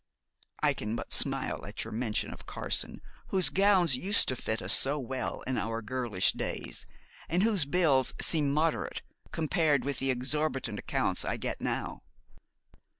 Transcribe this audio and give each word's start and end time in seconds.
'I 0.63 0.73
can 0.73 0.95
but 0.95 1.11
smile 1.11 1.63
at 1.63 1.83
your 1.83 1.91
mention 1.91 2.33
of 2.33 2.47
Carson, 2.47 3.01
whose 3.27 3.49
gowns 3.49 3.95
used 3.95 4.27
to 4.29 4.35
fit 4.35 4.59
us 4.59 4.73
so 4.73 4.97
well 4.99 5.41
in 5.41 5.59
our 5.59 5.83
girlish 5.83 6.31
days, 6.31 6.87
and 7.29 7.43
whose 7.43 7.65
bills 7.65 8.11
seem 8.19 8.51
moderate 8.51 9.03
compared 9.31 9.85
with 9.85 9.99
the 9.99 10.09
exorbitant 10.09 10.79
accounts 10.79 11.23
I 11.23 11.37
get 11.37 11.61
now. 11.61 12.01